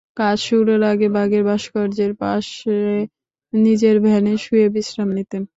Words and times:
কাজ 0.17 0.37
শুরুর 0.47 0.81
আগে 0.91 1.07
বাঘের 1.15 1.43
ভাস্কর্যের 1.49 2.13
পাশে 2.21 2.77
নিজের 3.53 3.95
ভ্যানে 4.05 4.33
শুয়ে 4.43 4.67
বিশ্রাম 4.75 5.09
নিতেন। 5.17 5.43